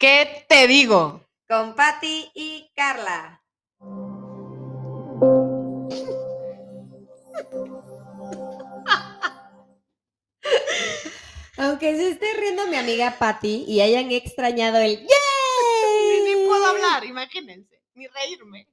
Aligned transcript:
¿Qué 0.00 0.46
te 0.48 0.66
digo? 0.66 1.26
Con 1.46 1.74
Patti 1.74 2.30
y 2.34 2.70
Carla. 2.74 3.44
Aunque 11.58 11.96
se 11.96 12.10
esté 12.10 12.32
riendo 12.34 12.66
mi 12.68 12.76
amiga 12.76 13.16
Patti 13.18 13.64
y 13.66 13.80
hayan 13.80 14.10
extrañado 14.12 14.78
el 14.78 14.98
¡Yay! 14.98 16.20
Ni, 16.24 16.34
ni 16.34 16.46
puedo 16.46 16.64
hablar, 16.66 17.04
imagínense, 17.04 17.82
ni 17.94 18.06
reírme. 18.06 18.66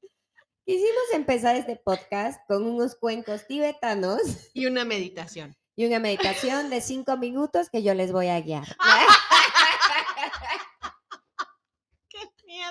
Quisimos 0.65 1.11
empezar 1.13 1.55
este 1.55 1.75
podcast 1.77 2.39
con 2.47 2.65
unos 2.65 2.95
cuencos 2.95 3.47
tibetanos 3.47 4.21
Y 4.53 4.65
una 4.65 4.83
meditación. 4.85 5.55
y 5.75 5.85
una 5.85 5.99
meditación 5.99 6.69
de 6.69 6.81
cinco 6.81 7.17
minutos 7.17 7.69
que 7.69 7.83
yo 7.83 7.93
les 7.93 8.11
voy 8.11 8.27
a 8.27 8.39
guiar. 8.41 8.67
¡Qué 12.09 12.19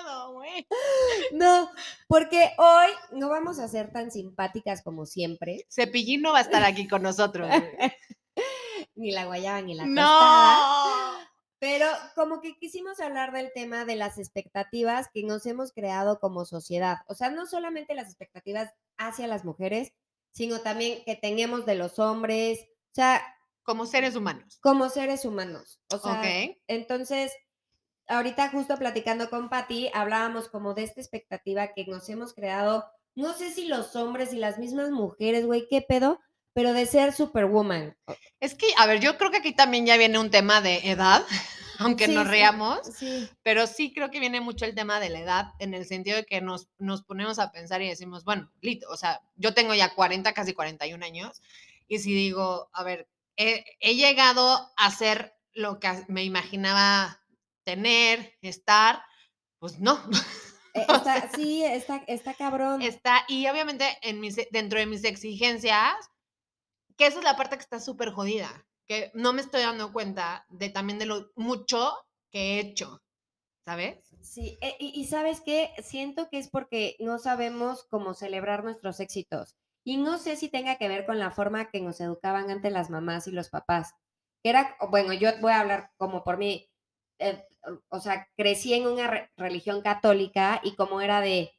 miedo, 0.07 0.33
güey! 0.33 0.67
No, 1.33 1.69
porque 2.07 2.51
hoy 2.57 2.87
no 3.11 3.29
vamos 3.29 3.59
a 3.59 3.67
ser 3.67 3.91
tan 3.91 4.11
simpáticas 4.11 4.81
como 4.81 5.05
siempre. 5.05 5.65
Cepillín 5.69 6.21
no 6.21 6.31
va 6.33 6.39
a 6.39 6.41
estar 6.41 6.63
aquí 6.63 6.87
con 6.87 7.03
nosotros. 7.03 7.49
Ni 8.95 9.11
la 9.11 9.25
guayaba 9.25 9.61
ni 9.61 9.75
la 9.75 9.83
tostada. 9.83 11.19
¡No! 11.19 11.27
Pero 11.59 11.87
como 12.15 12.39
que 12.41 12.55
quisimos 12.57 12.99
hablar 12.99 13.31
del 13.31 13.51
tema 13.53 13.85
de 13.85 13.95
las 13.95 14.17
expectativas 14.19 15.07
que 15.11 15.23
nos 15.23 15.45
hemos 15.47 15.71
creado 15.71 16.19
como 16.19 16.45
sociedad. 16.45 16.97
O 17.07 17.15
sea, 17.15 17.29
no 17.31 17.47
solamente 17.47 17.95
las 17.95 18.07
expectativas 18.07 18.71
hacia 18.97 19.27
las 19.27 19.43
mujeres, 19.43 19.91
sino 20.31 20.59
también 20.61 21.03
que 21.03 21.15
tenemos 21.15 21.65
de 21.65 21.75
los 21.75 21.97
hombres, 21.97 22.59
o 22.61 22.93
sea, 22.95 23.23
Como 23.63 23.85
seres 23.87 24.15
humanos. 24.15 24.59
como 24.61 24.89
seres 24.89 25.25
humanos. 25.25 25.79
O 25.91 25.97
sea, 25.97 26.21
entonces, 26.67 27.33
ahorita 28.07 28.49
justo 28.49 28.77
platicando 28.77 29.29
con 29.29 29.49
Patti, 29.49 29.89
hablábamos 29.93 30.49
como 30.49 30.73
de 30.73 30.83
esta 30.83 31.01
expectativa 31.01 31.73
que 31.73 31.85
nos 31.85 32.07
hemos 32.09 32.33
creado, 32.33 32.85
no 33.15 33.33
sé 33.33 33.51
si 33.51 33.65
los 33.65 33.95
hombres 33.95 34.33
y 34.33 34.37
las 34.37 34.57
mismas 34.57 34.91
mujeres, 34.91 35.45
güey, 35.45 35.67
qué 35.69 35.81
pedo, 35.81 36.19
pero 36.53 36.73
de 36.73 36.85
ser 36.85 37.13
superwoman. 37.13 37.97
Es 38.39 38.55
que, 38.55 38.67
a 38.77 38.85
ver, 38.85 38.99
yo 38.99 39.17
creo 39.17 39.31
que 39.31 39.37
aquí 39.37 39.53
también 39.53 39.85
ya 39.85 39.97
viene 39.97 40.19
un 40.19 40.31
tema 40.31 40.61
de 40.61 40.89
edad, 40.89 41.23
aunque 41.79 42.05
Sí, 42.05 42.15
nos 42.15 42.27
reamos, 42.27 42.79
Sí, 42.95 43.29
pero 43.43 43.67
sí 43.67 43.93
creo 43.93 44.09
que 44.09 44.19
viene 44.19 44.41
mucho 44.41 44.65
el 44.65 44.75
tema 44.75 44.99
de 44.99 45.09
la 45.09 45.19
edad, 45.19 45.45
en 45.59 45.73
el 45.73 45.85
sentido 45.85 46.17
de 46.17 46.25
que 46.25 46.41
nos, 46.41 46.69
nos 46.77 47.03
ponemos 47.03 47.39
a 47.39 47.51
pensar 47.51 47.81
y 47.81 47.89
decimos, 47.89 48.23
bueno, 48.23 48.51
lit, 48.61 48.83
o 48.89 48.97
sea, 48.97 49.21
yo 49.35 49.53
tengo 49.53 49.73
ya 49.73 49.93
40, 49.93 50.33
casi 50.33 50.53
41 50.53 51.05
años, 51.05 51.41
y 51.87 51.99
si 51.99 52.13
digo, 52.13 52.69
a 52.73 52.83
ver, 52.83 53.07
he, 53.35 53.63
he 53.79 53.95
llegado 53.95 54.71
a 54.77 54.91
ser 54.91 55.35
lo 55.53 55.79
que 55.79 55.89
me 56.07 56.23
imaginaba 56.23 57.21
tener, 57.67 58.33
estar, 58.41 59.03
pues 59.59 59.77
no. 59.77 60.01
eh, 60.73 60.85
está, 60.87 61.29
sí, 61.35 61.65
está, 61.65 62.01
está 62.07 62.33
cabrón. 62.33 62.81
está, 62.81 63.25
y 63.27 63.45
obviamente 63.49 63.85
en 64.01 64.21
mis, 64.21 64.37
dentro 64.51 64.79
de 64.79 64.85
mis 64.85 65.03
exigencias, 65.03 65.93
que 66.95 67.07
esa 67.07 67.19
es 67.19 67.25
la 67.25 67.35
parte 67.35 67.57
que 67.57 67.63
está 67.63 67.81
súper 67.81 68.11
jodida, 68.11 68.65
que 68.87 69.11
no 69.13 69.33
me 69.33 69.41
estoy 69.41 69.63
dando 69.63 69.91
cuenta 69.91 70.45
de 70.47 70.69
también 70.69 70.97
de 70.97 71.07
lo 71.07 71.29
mucho 71.35 71.93
que 72.31 72.39
he 72.39 72.59
hecho, 72.61 73.03
¿sabes? 73.65 73.99
Sí, 74.21 74.57
eh, 74.61 74.77
y, 74.79 74.97
y 74.97 75.05
sabes 75.07 75.41
qué, 75.41 75.73
siento 75.83 76.29
que 76.29 76.39
es 76.39 76.49
porque 76.49 76.95
no 76.99 77.19
sabemos 77.19 77.85
cómo 77.89 78.13
celebrar 78.13 78.63
nuestros 78.63 79.01
éxitos. 79.01 79.57
Y 79.83 79.97
no 79.97 80.17
sé 80.19 80.37
si 80.37 80.47
tenga 80.47 80.77
que 80.77 80.87
ver 80.87 81.05
con 81.05 81.19
la 81.19 81.31
forma 81.31 81.69
que 81.69 81.81
nos 81.81 81.99
educaban 81.99 82.49
antes 82.49 82.71
las 82.71 82.89
mamás 82.89 83.27
y 83.27 83.31
los 83.31 83.49
papás. 83.49 83.93
Que 84.41 84.51
era, 84.51 84.77
o 84.79 84.89
bueno, 84.89 85.11
yo 85.11 85.31
voy 85.41 85.51
a 85.51 85.59
hablar 85.59 85.91
como 85.97 86.23
por 86.23 86.37
mí, 86.37 86.69
eh, 87.19 87.43
o 87.89 87.99
sea, 87.99 88.27
crecí 88.35 88.73
en 88.73 88.87
una 88.87 89.07
re- 89.07 89.31
religión 89.37 89.81
católica 89.81 90.59
y 90.63 90.75
como 90.75 91.01
era 91.01 91.21
de, 91.21 91.51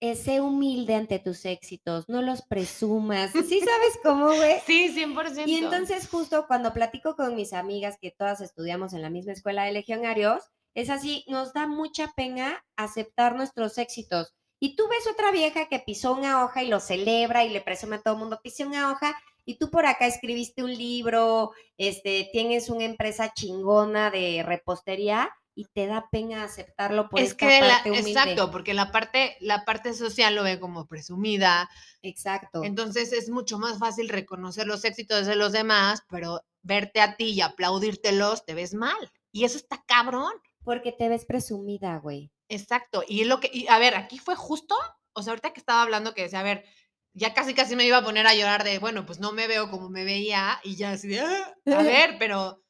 eh, 0.00 0.16
sé 0.16 0.40
humilde 0.40 0.94
ante 0.94 1.18
tus 1.18 1.44
éxitos, 1.44 2.08
no 2.08 2.22
los 2.22 2.42
presumas. 2.42 3.32
¿Sí 3.32 3.60
sabes 3.60 3.98
cómo, 4.02 4.26
güey? 4.26 4.60
Sí, 4.66 4.88
100%. 4.94 5.46
Y 5.46 5.56
entonces 5.56 6.08
justo 6.08 6.46
cuando 6.46 6.72
platico 6.72 7.16
con 7.16 7.34
mis 7.36 7.52
amigas 7.52 7.96
que 8.00 8.10
todas 8.10 8.40
estudiamos 8.40 8.92
en 8.92 9.02
la 9.02 9.10
misma 9.10 9.32
escuela 9.32 9.64
de 9.64 9.72
legionarios, 9.72 10.42
es 10.74 10.90
así, 10.90 11.24
nos 11.28 11.52
da 11.52 11.66
mucha 11.66 12.12
pena 12.16 12.64
aceptar 12.76 13.36
nuestros 13.36 13.78
éxitos. 13.78 14.34
Y 14.60 14.76
tú 14.76 14.88
ves 14.88 15.06
otra 15.12 15.30
vieja 15.30 15.68
que 15.68 15.78
pisó 15.78 16.12
una 16.14 16.44
hoja 16.44 16.62
y 16.62 16.68
lo 16.68 16.80
celebra 16.80 17.44
y 17.44 17.50
le 17.50 17.60
presume 17.60 17.96
a 17.96 18.02
todo 18.02 18.14
el 18.14 18.20
mundo, 18.20 18.40
pisé 18.42 18.64
una 18.64 18.90
hoja 18.90 19.14
y 19.44 19.56
tú 19.56 19.70
por 19.70 19.86
acá 19.86 20.06
escribiste 20.06 20.62
un 20.62 20.72
libro, 20.72 21.52
este, 21.76 22.28
tienes 22.32 22.70
una 22.70 22.84
empresa 22.84 23.32
chingona 23.34 24.10
de 24.10 24.42
repostería 24.44 25.30
y 25.54 25.66
te 25.66 25.86
da 25.86 26.08
pena 26.10 26.42
aceptarlo 26.44 27.08
por 27.08 27.20
es 27.20 27.30
esta 27.30 27.46
que 27.46 27.60
la, 27.60 27.74
parte 27.74 27.90
humilde. 27.90 28.10
exacto, 28.10 28.50
porque 28.50 28.74
la 28.74 28.90
parte, 28.90 29.36
la 29.40 29.64
parte 29.64 29.94
social 29.94 30.34
lo 30.34 30.42
ve 30.42 30.58
como 30.58 30.86
presumida, 30.86 31.70
Exacto. 32.02 32.64
entonces 32.64 33.12
es 33.12 33.30
mucho 33.30 33.58
más 33.58 33.78
fácil 33.78 34.08
reconocer 34.08 34.66
los 34.66 34.84
éxitos 34.84 35.26
de 35.26 35.36
los 35.36 35.52
demás, 35.52 36.02
pero 36.10 36.40
verte 36.62 37.00
a 37.00 37.16
ti 37.16 37.26
y 37.26 37.40
aplaudírtelos 37.40 38.44
te 38.44 38.54
ves 38.54 38.74
mal. 38.74 39.12
Y 39.30 39.44
eso 39.44 39.58
está 39.58 39.82
cabrón. 39.86 40.32
Porque 40.64 40.92
te 40.92 41.08
ves 41.08 41.26
presumida, 41.26 41.98
güey. 41.98 42.30
Exacto. 42.48 43.04
Y 43.06 43.24
lo 43.24 43.38
que, 43.40 43.50
y 43.52 43.66
a 43.68 43.78
ver, 43.78 43.94
aquí 43.96 44.18
fue 44.18 44.34
justo, 44.34 44.74
o 45.12 45.22
sea, 45.22 45.32
ahorita 45.32 45.52
que 45.52 45.60
estaba 45.60 45.82
hablando 45.82 46.14
que 46.14 46.22
decía, 46.22 46.40
a 46.40 46.44
ver, 46.44 46.64
ya 47.14 47.34
casi 47.34 47.54
casi 47.54 47.76
me 47.76 47.86
iba 47.86 47.98
a 47.98 48.04
poner 48.04 48.26
a 48.26 48.34
llorar 48.34 48.64
de, 48.64 48.78
bueno, 48.78 49.06
pues 49.06 49.20
no 49.20 49.32
me 49.32 49.46
veo 49.46 49.70
como 49.70 49.88
me 49.90 50.04
veía 50.04 50.58
y 50.64 50.76
ya 50.76 50.92
así 50.92 51.08
de, 51.08 51.20
"Ah, 51.20 51.54
a 51.66 51.66
ver, 51.82 52.16
pero 52.18 52.62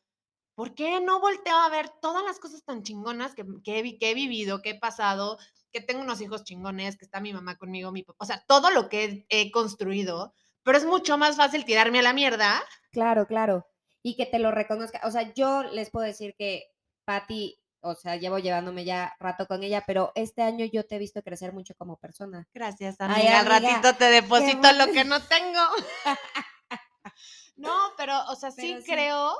¿por 0.54 0.74
qué 0.74 1.00
no 1.00 1.20
volteo 1.20 1.56
a 1.56 1.68
ver 1.70 1.90
todas 2.00 2.24
las 2.24 2.38
cosas 2.38 2.64
tan 2.64 2.82
chingonas 2.82 3.34
que, 3.34 3.44
que, 3.64 3.78
he, 3.80 3.98
que 3.98 4.10
he 4.10 4.14
vivido, 4.14 4.62
que 4.62 4.70
he 4.70 4.78
pasado, 4.78 5.38
que 5.72 5.80
tengo 5.80 6.02
unos 6.02 6.20
hijos 6.20 6.44
chingones, 6.44 6.96
que 6.96 7.04
está 7.04 7.20
mi 7.20 7.32
mamá 7.32 7.56
conmigo, 7.56 7.92
mi 7.92 8.02
papá, 8.04 8.18
o 8.24 8.26
sea, 8.26 8.44
todo 8.46 8.70
lo 8.70 8.88
que 8.88 9.04
he, 9.04 9.42
he 9.42 9.50
construido, 9.50 10.34
pero 10.62 10.78
es 10.78 10.84
mucho 10.86 11.18
más 11.18 11.36
fácil 11.36 11.64
tirarme 11.64 11.98
a 12.00 12.02
la 12.02 12.12
mierda. 12.12 12.62
Claro, 12.92 13.26
claro. 13.26 13.66
Y 14.02 14.16
que 14.16 14.26
te 14.26 14.38
lo 14.38 14.50
reconozca. 14.50 15.00
O 15.04 15.10
sea, 15.10 15.32
yo 15.34 15.62
les 15.64 15.90
puedo 15.90 16.06
decir 16.06 16.34
que 16.38 16.64
Patti, 17.06 17.58
o 17.84 17.94
sea, 17.94 18.16
llevo 18.16 18.38
llevándome 18.38 18.84
ya 18.84 19.14
rato 19.20 19.46
con 19.46 19.62
ella, 19.62 19.84
pero 19.86 20.10
este 20.14 20.42
año 20.42 20.64
yo 20.64 20.84
te 20.86 20.96
he 20.96 20.98
visto 20.98 21.22
crecer 21.22 21.52
mucho 21.52 21.74
como 21.76 21.98
persona. 21.98 22.48
Gracias, 22.52 22.96
Ay, 22.98 23.26
amiga. 23.26 23.40
Al 23.40 23.46
amiga, 23.52 23.74
ratito 23.76 23.98
te 23.98 24.04
deposito 24.06 24.72
lo 24.72 24.90
que 24.90 25.04
no 25.04 25.20
tengo. 25.22 25.60
no, 27.56 27.72
pero, 27.96 28.24
o 28.28 28.36
sea, 28.36 28.50
sí 28.50 28.78
creo 28.84 29.36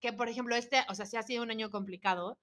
que, 0.00 0.12
por 0.12 0.28
ejemplo, 0.28 0.54
este, 0.54 0.84
o 0.88 0.94
sea, 0.94 1.06
sí 1.06 1.16
ha 1.16 1.22
sido 1.22 1.42
un 1.42 1.50
año 1.50 1.70
complicado, 1.70 2.38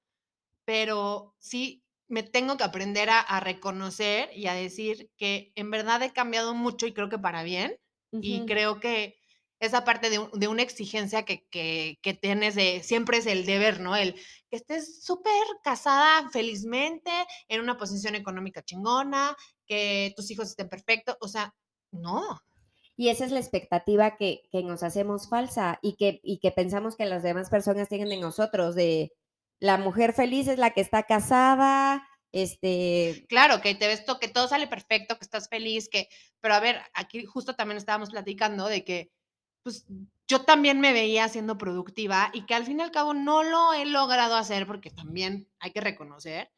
pero 0.66 1.36
sí 1.40 1.84
me 2.08 2.22
tengo 2.22 2.58
que 2.58 2.66
aprender 2.66 3.10
a, 3.10 3.20
a 3.22 3.40
reconocer 3.40 4.30
y 4.36 4.48
a 4.48 4.54
decir 4.54 5.10
que 5.18 5.54
en 5.56 5.72
verdad 5.72 6.04
he 6.04 6.12
cambiado 6.12 6.54
mucho 6.54 6.86
y 6.86 6.94
creo 6.94 7.10
que 7.10 7.18
para 7.18 7.44
bien. 7.44 7.78
Y 8.12 8.40
Ujú. 8.40 8.46
creo 8.46 8.80
que 8.80 9.18
esa 9.60 9.84
parte 9.86 10.10
de, 10.10 10.20
un- 10.20 10.32
de 10.32 10.48
una 10.48 10.62
exigencia 10.64 11.24
que, 11.24 11.46
que, 11.50 11.98
que 12.02 12.14
tienes 12.14 12.56
de, 12.56 12.84
siempre 12.84 13.18
es 13.18 13.26
el 13.26 13.46
deber, 13.46 13.80
¿no? 13.80 13.96
El 13.96 14.14
que 14.50 14.58
estés 14.58 15.04
súper 15.04 15.34
casada 15.64 16.30
felizmente, 16.32 17.12
en 17.48 17.62
una 17.62 17.78
posición 17.78 18.16
económica 18.16 18.64
chingona, 18.64 19.36
que 19.66 20.14
tus 20.16 20.30
hijos 20.32 20.50
estén 20.50 20.70
perfectos, 20.70 21.18
o 21.22 21.28
sea, 21.28 21.54
no. 21.92 22.40
Y 22.98 23.10
esa 23.10 23.26
es 23.26 23.32
la 23.32 23.40
expectativa 23.40 24.16
que, 24.18 24.44
que 24.52 24.64
nos 24.64 24.84
hacemos 24.84 25.28
falsa 25.30 25.80
y 25.82 25.96
que, 25.98 26.20
y 26.24 26.40
que 26.40 26.52
pensamos 26.52 26.96
que 26.96 27.06
las 27.06 27.24
demás 27.24 27.50
personas 27.50 27.90
tienen 27.90 28.10
de 28.10 28.18
nosotros, 28.18 28.76
de 28.76 29.12
la 29.60 29.78
mujer 29.78 30.14
feliz 30.14 30.48
es 30.48 30.58
la 30.60 30.72
que 30.72 30.82
está 30.82 31.04
casada, 31.04 32.08
este, 32.32 33.26
Claro, 33.30 33.62
que 33.62 33.76
te 33.76 33.88
ves 33.88 34.06
to- 34.06 34.20
que 34.20 34.28
todo 34.28 34.48
sale 34.48 34.68
perfecto, 34.68 35.18
que 35.18 35.24
estás 35.26 35.48
feliz, 35.50 35.90
que, 35.90 36.08
pero 36.42 36.54
a 36.56 36.60
ver, 36.60 36.82
aquí 36.94 37.26
justo 37.26 37.56
también 37.56 37.78
estábamos 37.78 38.10
platicando 38.12 38.68
de 38.68 38.84
que, 38.84 39.12
pues, 39.66 39.84
yo 40.28 40.44
también 40.44 40.80
me 40.80 40.94
veía 40.94 41.28
siendo 41.28 41.58
productiva 41.58 42.30
y 42.34 42.46
que 42.46 42.54
al 42.54 42.66
fin 42.66 42.80
y 42.80 42.84
al 42.84 42.92
cabo 42.92 43.16
no 43.16 43.42
lo 43.42 43.74
he 43.74 43.86
logrado 43.86 44.36
hacer 44.36 44.68
porque 44.68 44.92
también 44.92 45.50
hay 45.60 45.72
que 45.72 45.82
reconocer. 45.82 46.52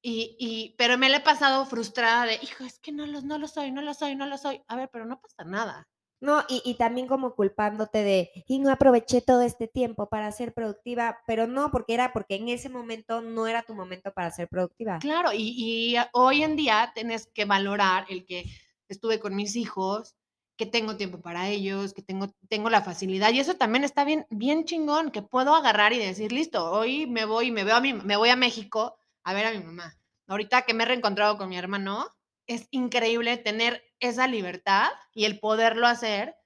Y, 0.00 0.36
y, 0.38 0.76
pero 0.78 0.96
me 0.96 1.08
la 1.08 1.16
he 1.16 1.20
pasado 1.20 1.66
frustrada 1.66 2.24
de, 2.24 2.38
hijo, 2.40 2.62
es 2.62 2.78
que 2.78 2.92
no 2.92 3.04
lo, 3.04 3.20
no 3.22 3.38
lo 3.38 3.48
soy, 3.48 3.72
no 3.72 3.82
lo 3.82 3.94
soy, 3.94 4.14
no 4.14 4.26
lo 4.26 4.38
soy. 4.38 4.62
A 4.68 4.76
ver, 4.76 4.88
pero 4.92 5.06
no 5.06 5.20
pasa 5.20 5.42
nada. 5.42 5.88
No, 6.20 6.44
y, 6.48 6.62
y 6.64 6.74
también 6.74 7.08
como 7.08 7.34
culpándote 7.34 8.04
de, 8.04 8.30
y 8.46 8.60
no 8.60 8.70
aproveché 8.70 9.22
todo 9.22 9.42
este 9.42 9.66
tiempo 9.66 10.08
para 10.08 10.30
ser 10.30 10.54
productiva, 10.54 11.18
pero 11.26 11.48
no, 11.48 11.72
porque 11.72 11.94
era 11.94 12.12
porque 12.12 12.36
en 12.36 12.48
ese 12.48 12.68
momento 12.68 13.22
no 13.22 13.48
era 13.48 13.64
tu 13.64 13.74
momento 13.74 14.12
para 14.12 14.30
ser 14.30 14.48
productiva. 14.48 15.00
Claro, 15.00 15.32
y, 15.32 15.52
y 15.56 15.96
hoy 16.12 16.44
en 16.44 16.54
día 16.54 16.92
tienes 16.94 17.26
que 17.26 17.44
valorar 17.44 18.06
el 18.08 18.24
que 18.24 18.44
estuve 18.88 19.18
con 19.18 19.34
mis 19.34 19.56
hijos, 19.56 20.14
que 20.56 20.66
tengo 20.66 20.96
tiempo 20.96 21.20
para 21.20 21.48
ellos, 21.48 21.92
que 21.92 22.02
tengo, 22.02 22.28
tengo 22.48 22.70
la 22.70 22.82
facilidad. 22.82 23.32
Y 23.32 23.40
eso 23.40 23.54
también 23.54 23.84
está 23.84 24.04
bien, 24.04 24.26
bien 24.30 24.64
chingón, 24.64 25.10
que 25.10 25.22
puedo 25.22 25.54
agarrar 25.54 25.92
y 25.92 25.98
decir, 25.98 26.32
listo, 26.32 26.70
hoy 26.70 27.06
me 27.06 27.24
voy 27.24 27.50
me 27.50 27.64
veo 27.64 27.76
a 27.76 27.80
mi, 27.80 27.92
me 27.92 28.16
voy 28.16 28.30
a 28.30 28.36
México 28.36 28.96
a 29.22 29.34
ver 29.34 29.46
a 29.46 29.52
mi 29.52 29.60
mamá. 29.60 29.94
Ahorita 30.26 30.62
que 30.62 30.74
me 30.74 30.84
he 30.84 30.86
reencontrado 30.86 31.36
con 31.36 31.48
mi 31.48 31.56
hermano, 31.56 32.08
es 32.46 32.68
increíble 32.70 33.36
tener 33.36 33.82
esa 34.00 34.26
libertad 34.26 34.88
y 35.12 35.24
el 35.24 35.38
poderlo 35.40 35.86
hacer 35.86 36.36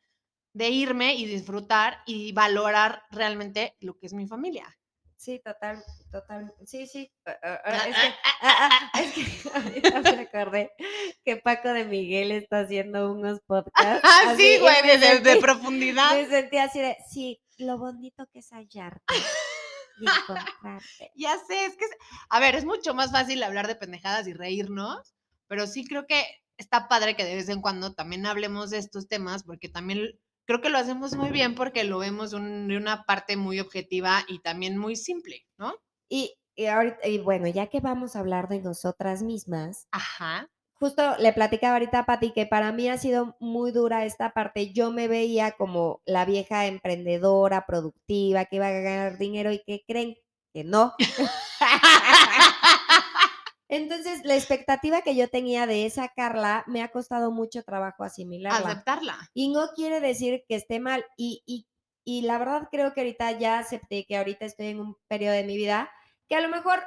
de 0.53 0.71
irme 0.71 1.15
y 1.15 1.27
disfrutar 1.27 1.99
y 2.07 2.33
valorar 2.33 3.03
realmente 3.11 3.77
lo 3.81 3.97
que 3.99 4.07
es 4.07 4.13
mi 4.13 4.27
familia. 4.27 4.80
Sí, 5.21 5.39
total, 5.45 5.85
total. 6.11 6.51
Sí, 6.65 6.87
sí. 6.87 7.13
Es 7.27 7.35
que, 7.35 8.15
ah, 8.41 8.91
ah, 8.95 9.01
es 9.03 9.13
que 9.13 9.49
ahorita 9.55 10.01
me 10.01 10.21
acordé 10.23 10.73
que 11.23 11.37
Paco 11.37 11.75
de 11.75 11.85
Miguel 11.85 12.33
está 12.33 12.61
haciendo 12.61 13.13
unos 13.13 13.41
podcasts. 13.47 14.01
Ah, 14.03 14.35
sí, 14.35 14.57
güey, 14.59 14.99
de, 14.99 15.21
de- 15.21 15.37
profundidad. 15.37 16.13
Me 16.17 16.27
sentí 16.27 16.57
así 16.57 16.81
de, 16.81 16.97
sí, 17.11 17.39
lo 17.59 17.77
bonito 17.77 18.27
que 18.33 18.39
es 18.39 18.49
hallarte 18.51 19.15
y 20.01 20.05
encontrarte. 20.09 21.13
Ya 21.15 21.37
sé, 21.47 21.67
es 21.67 21.77
que, 21.77 21.85
es- 21.85 21.97
a 22.31 22.41
ver, 22.41 22.55
es 22.55 22.65
mucho 22.65 22.95
más 22.95 23.13
fácil 23.13 23.43
hablar 23.43 23.67
de 23.67 23.77
pendejadas 23.77 24.27
y 24.27 24.33
reírnos, 24.33 25.15
pero 25.49 25.67
sí 25.67 25.85
creo 25.87 26.07
que 26.07 26.25
está 26.57 26.89
padre 26.89 27.15
que 27.15 27.25
de 27.27 27.35
vez 27.35 27.51
en 27.51 27.61
cuando 27.61 27.93
también 27.93 28.25
hablemos 28.25 28.71
de 28.71 28.79
estos 28.79 29.07
temas, 29.07 29.43
porque 29.45 29.69
también 29.69 30.19
creo 30.51 30.61
que 30.61 30.69
lo 30.69 30.79
hacemos 30.79 31.15
muy 31.15 31.31
bien 31.31 31.55
porque 31.55 31.85
lo 31.85 31.99
vemos 32.01 32.33
un- 32.33 32.67
de 32.67 32.77
una 32.77 33.05
parte 33.05 33.37
muy 33.37 33.61
objetiva 33.61 34.25
y 34.27 34.41
también 34.41 34.77
muy 34.77 34.97
simple, 34.97 35.47
¿no? 35.59 35.75
Y, 36.09 36.35
y, 36.57 36.67
ahorita, 36.67 37.07
y 37.07 37.19
bueno, 37.19 37.47
ya 37.47 37.69
que 37.69 37.79
vamos 37.79 38.17
a 38.17 38.19
hablar 38.19 38.49
de 38.49 38.61
nosotras 38.61 39.23
mismas, 39.23 39.87
Ajá. 39.93 40.51
justo 40.75 41.17
le 41.19 41.33
platicaba 41.33 41.75
ahorita 41.75 42.01
a 42.01 42.05
Pati 42.05 42.33
que 42.33 42.47
para 42.47 42.73
mí 42.73 42.89
ha 42.89 42.99
sido 42.99 43.37
muy 43.39 43.71
dura 43.71 44.05
esta 44.05 44.33
parte. 44.33 44.73
Yo 44.73 44.91
me 44.91 45.07
veía 45.07 45.53
como 45.53 46.03
la 46.05 46.25
vieja 46.25 46.67
emprendedora, 46.67 47.65
productiva, 47.65 48.45
que 48.47 48.57
iba 48.57 48.67
a 48.67 48.73
ganar 48.73 49.19
dinero 49.19 49.53
y 49.53 49.63
que 49.63 49.85
creen 49.87 50.17
que 50.53 50.65
no. 50.65 50.95
Entonces, 53.71 54.21
la 54.25 54.35
expectativa 54.35 55.03
que 55.03 55.15
yo 55.15 55.29
tenía 55.29 55.67
de 55.67 55.87
esa 55.87 56.09
Carla 56.09 56.65
me 56.67 56.83
ha 56.83 56.91
costado 56.91 57.31
mucho 57.31 57.63
trabajo 57.63 58.03
asimilarla. 58.05 58.69
Aceptarla. 58.71 59.31
Y 59.33 59.49
no 59.49 59.69
quiere 59.75 60.01
decir 60.01 60.45
que 60.49 60.57
esté 60.57 60.81
mal. 60.81 61.05
Y, 61.17 61.43
y, 61.47 61.67
y 62.05 62.23
la 62.23 62.39
verdad 62.39 62.69
creo 62.71 62.93
que 62.93 63.01
ahorita 63.03 63.39
ya 63.39 63.59
acepté 63.61 64.05
que 64.07 64.17
ahorita 64.17 64.45
estoy 64.45 64.69
en 64.69 64.81
un 64.81 64.97
periodo 65.09 65.35
de 65.35 65.45
mi 65.45 65.57
vida 65.57 65.91
que 66.29 66.37
a 66.37 66.41
lo 66.41 66.49
mejor, 66.49 66.81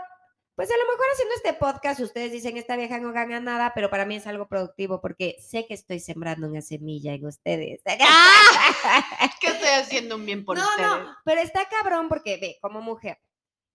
pues 0.56 0.70
a 0.70 0.78
lo 0.78 0.92
mejor 0.92 1.06
haciendo 1.12 1.36
este 1.36 1.54
podcast 1.54 2.00
ustedes 2.00 2.32
dicen 2.32 2.56
esta 2.58 2.78
vieja 2.78 2.98
no 2.98 3.12
gana 3.12 3.40
nada, 3.42 3.74
pero 3.76 3.90
para 3.90 4.06
mí 4.06 4.16
es 4.16 4.26
algo 4.26 4.48
productivo 4.48 5.02
porque 5.02 5.36
sé 5.40 5.68
que 5.68 5.74
estoy 5.74 6.00
sembrando 6.00 6.48
una 6.48 6.62
semilla 6.62 7.14
en 7.14 7.26
ustedes. 7.26 7.82
que 9.42 9.48
estoy 9.48 9.70
haciendo 9.70 10.16
un 10.16 10.26
bien 10.26 10.46
por 10.46 10.58
no, 10.58 10.64
ustedes. 10.64 10.88
no, 10.88 11.16
pero 11.26 11.42
está 11.42 11.68
cabrón 11.68 12.08
porque 12.08 12.38
ve, 12.38 12.58
como 12.62 12.82
mujer, 12.82 13.20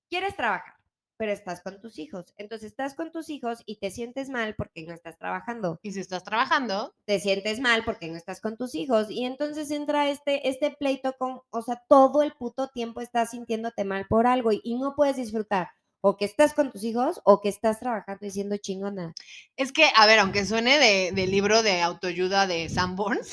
quieres 0.09 0.35
trabajar, 0.37 0.75
pero 1.19 1.33
estás 1.33 1.61
con 1.61 1.81
tus 1.81 1.99
hijos. 1.99 2.33
Entonces 2.39 2.71
estás 2.71 2.95
con 2.95 3.13
tus 3.13 3.29
hijos 3.29 3.63
y 3.67 3.77
te 3.77 3.91
sientes 3.91 4.31
mal 4.31 4.55
porque 4.55 4.85
no 4.85 4.95
estás 4.95 5.19
trabajando. 5.19 5.79
Y 5.83 5.93
si 5.93 6.01
estás 6.01 6.25
trabajando, 6.25 6.95
te 7.05 7.21
sientes 7.21 7.61
mal 7.61 7.85
porque 7.85 8.09
no 8.09 8.17
estás 8.17 8.41
con 8.41 8.57
tus 8.57 8.75
hijos 8.75 9.11
y 9.11 9.25
entonces 9.25 9.71
entra 9.71 10.09
este, 10.09 10.49
este 10.49 10.71
pleito 10.71 11.15
con, 11.19 11.43
o 11.51 11.63
sea, 11.63 11.83
todo 11.89 12.23
el 12.23 12.33
puto 12.33 12.69
tiempo 12.69 13.01
estás 13.01 13.31
sintiéndote 13.31 13.85
mal 13.85 14.07
por 14.09 14.27
algo 14.27 14.53
y, 14.53 14.61
y 14.65 14.77
no 14.77 14.95
puedes 14.95 15.17
disfrutar 15.17 15.69
o 16.01 16.17
que 16.17 16.25
estás 16.25 16.55
con 16.55 16.71
tus 16.71 16.85
hijos 16.85 17.21
o 17.25 17.41
que 17.41 17.49
estás 17.49 17.81
trabajando 17.81 18.25
y 18.25 18.31
siendo 18.31 18.57
chingona. 18.57 19.15
es 19.57 19.73
que, 19.73 19.91
a 19.95 20.07
ver, 20.07 20.21
aunque 20.21 20.47
suene 20.47 20.79
de, 20.79 21.13
de 21.13 21.27
libro 21.27 21.63
de 21.63 21.83
autoayuda 21.83 22.47
de 22.47 22.69
Sanborns, 22.69 23.33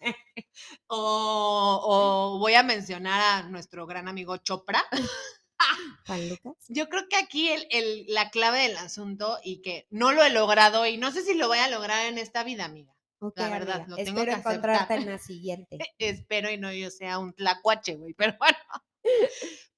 o, 0.88 1.80
o 1.84 2.38
voy 2.38 2.54
a 2.54 2.62
mencionar 2.62 3.20
a 3.20 3.48
nuestro 3.48 3.86
gran 3.86 4.08
amigo 4.08 4.38
Chopra, 4.38 4.82
Juan 6.06 6.28
Lucas. 6.28 6.54
Yo 6.68 6.88
creo 6.88 7.08
que 7.08 7.16
aquí 7.16 7.48
el, 7.48 7.66
el- 7.70 8.04
la 8.08 8.30
clave 8.30 8.60
del 8.60 8.76
asunto 8.76 9.38
y 9.42 9.62
que 9.62 9.86
no 9.90 10.12
lo 10.12 10.22
he 10.22 10.30
logrado 10.30 10.86
y 10.86 10.96
no 10.98 11.10
sé 11.12 11.22
si 11.22 11.34
lo 11.34 11.48
voy 11.48 11.58
a 11.58 11.68
lograr 11.68 12.06
en 12.06 12.18
esta 12.18 12.44
vida, 12.44 12.64
amiga. 12.64 12.92
La 13.34 13.48
verdad, 13.48 13.76
amiga, 13.76 13.88
lo 13.88 13.96
tengo 13.96 14.20
espero 14.20 14.24
que 14.34 14.38
encontrarte 14.40 14.76
aceptar. 14.94 14.98
en 14.98 15.06
la 15.10 15.18
siguiente. 15.18 15.78
Espero 15.98 16.50
y 16.50 16.58
no 16.58 16.70
yo 16.72 16.90
sea 16.90 17.18
un 17.18 17.32
tlacuache, 17.32 17.94
güey, 17.96 18.12
pero 18.14 18.36
bueno. 18.38 18.58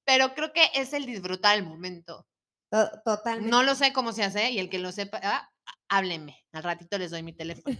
Pero 0.05 0.35
creo 0.35 0.53
que 0.53 0.69
es 0.75 0.93
el 0.93 1.07
disfrutar 1.07 1.57
el 1.57 1.65
momento. 1.65 2.27
To- 2.71 2.91
Totalmente. 3.05 3.51
No 3.51 3.63
lo 3.63 3.75
sé 3.75 3.93
cómo 3.93 4.13
se 4.13 4.25
hace 4.25 4.51
y 4.51 4.59
el 4.59 4.69
que 4.71 4.79
lo 4.79 4.91
sepa, 4.91 5.21
ah, 5.23 5.49
háblenme. 5.89 6.45
Al 6.53 6.65
ratito 6.65 6.99
les 6.99 7.11
doy 7.11 7.23
mi 7.23 7.33
teléfono. 7.33 7.79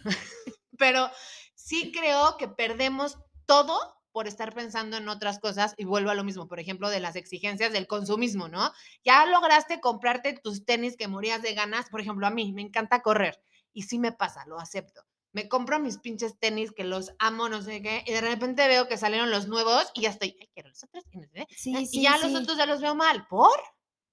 Pero 0.79 1.11
sí 1.55 1.91
creo 1.93 2.37
que 2.39 2.49
perdemos 2.49 3.19
todo 3.47 3.98
por 4.19 4.27
estar 4.27 4.53
pensando 4.53 4.97
en 4.97 5.09
otras 5.09 5.39
cosas 5.39 5.75
y 5.77 5.85
vuelvo 5.85 6.11
a 6.11 6.15
lo 6.17 6.25
mismo, 6.25 6.49
por 6.49 6.59
ejemplo, 6.59 6.91
de 6.91 6.99
las 6.99 7.15
exigencias 7.15 7.73
del 7.73 7.87
consumismo, 7.87 8.49
¿no? 8.49 8.73
Ya 9.05 9.25
lograste 9.27 9.81
comprarte 9.81 10.33
tus 10.33 10.65
tenis 10.65 10.97
que 10.97 11.07
morías 11.07 11.41
de 11.41 11.55
ganas, 11.55 11.89
por 11.89 12.01
ejemplo, 12.01 12.27
a 12.27 12.31
mí 12.31 12.53
me 12.53 12.63
encanta 12.63 13.01
correr 13.01 13.41
y 13.73 13.83
sí 13.83 14.01
me 14.01 14.11
pasa, 14.11 14.45
lo 14.49 14.59
acepto. 14.59 15.05
Me 15.31 15.49
compro 15.49 15.79
mis 15.79 15.99
pinches 15.99 16.37
tenis 16.37 16.73
que 16.73 16.83
los 16.83 17.13
amo, 17.21 17.49
no 17.49 17.63
sé 17.63 17.81
qué, 17.81 18.03
y 18.09 18.11
de 18.11 18.21
repente 18.21 18.67
veo 18.67 18.89
que 18.89 18.97
salieron 18.97 19.31
los 19.31 19.47
nuevos 19.47 19.93
y 19.95 20.01
ya 20.01 20.11
estoy, 20.11 20.37
ay, 20.41 20.51
quiero 20.53 20.71
los 20.71 20.83
otros, 20.83 21.05
no 21.13 21.23
sé 21.23 21.29
qué". 21.33 21.47
Sí, 21.57 21.77
y 21.77 21.87
sí, 21.87 22.03
ya 22.03 22.19
sí. 22.19 22.29
los 22.29 22.43
otros 22.43 22.59
ya 22.59 22.67
los 22.67 22.81
veo 22.81 22.97
mal, 22.97 23.25
¿por? 23.29 23.57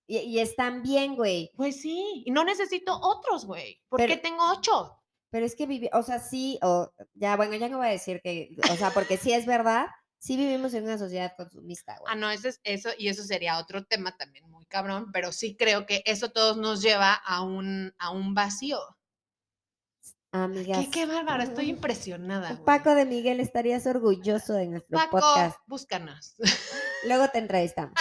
Y, 0.06 0.20
y 0.20 0.38
están 0.38 0.84
bien, 0.84 1.16
güey. 1.16 1.50
Pues 1.56 1.82
sí, 1.82 2.22
y 2.28 2.30
no 2.30 2.44
necesito 2.44 2.96
otros, 3.02 3.48
güey. 3.48 3.82
¿Por 3.90 4.06
qué 4.06 4.18
tengo 4.18 4.52
ocho? 4.52 5.00
Pero 5.36 5.48
es 5.48 5.56
que 5.58 5.66
vivi, 5.66 5.90
o 5.92 6.02
sea, 6.02 6.20
sí, 6.20 6.58
o 6.62 6.94
ya, 7.14 7.36
bueno, 7.36 7.56
ya 7.56 7.68
no 7.68 7.80
voy 7.80 7.88
a 7.88 7.90
decir 7.90 8.22
que, 8.24 8.56
o 8.72 8.76
sea, 8.78 8.92
porque 8.92 9.18
sí 9.18 9.34
es 9.34 9.46
verdad, 9.46 9.88
sí 10.18 10.38
vivimos 10.38 10.74
en 10.74 10.86
una 10.86 10.98
sociedad 10.98 11.34
consumista, 11.36 11.98
güey. 12.00 12.10
Ah, 12.10 12.16
no, 12.16 12.32
eso 12.32 12.48
es 12.48 12.62
eso, 12.64 12.92
y 12.98 13.10
eso 13.10 13.22
sería 13.22 13.60
otro 13.60 13.84
tema 13.84 14.16
también 14.16 14.50
muy 14.50 14.66
cabrón, 14.68 15.12
pero 15.12 15.34
sí 15.34 15.58
creo 15.58 15.86
que 15.86 16.02
eso 16.06 16.32
todos 16.32 16.56
nos 16.56 16.82
lleva 16.82 17.12
a 17.16 17.42
un, 17.42 17.94
a 17.98 18.12
un 18.12 18.34
vacío. 18.34 18.80
Amigas. 20.32 20.86
Qué, 20.86 20.92
qué 20.92 21.06
bárbaro, 21.06 21.44
estoy 21.44 21.70
impresionada. 21.70 22.54
güey. 22.54 22.64
Paco 22.64 22.96
de 22.96 23.04
Miguel, 23.04 23.42
estarías 23.42 23.86
orgulloso 23.88 24.54
de 24.54 24.68
nuestro 24.68 24.98
Paco, 24.98 25.20
podcast. 25.20 25.60
búscanos. 25.68 26.36
Luego 27.04 27.28
te 27.28 27.40
entrevistamos. 27.40 27.94